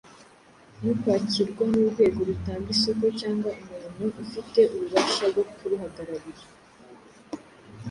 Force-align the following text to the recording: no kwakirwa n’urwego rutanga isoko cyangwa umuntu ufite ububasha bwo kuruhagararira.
no 0.83 0.91
kwakirwa 1.01 1.63
n’urwego 1.71 2.19
rutanga 2.29 2.67
isoko 2.75 3.05
cyangwa 3.19 3.49
umuntu 3.89 4.17
ufite 4.23 4.59
ububasha 4.75 5.23
bwo 5.33 5.43
kuruhagararira. 5.55 6.45